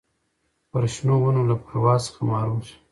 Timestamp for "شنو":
0.93-1.15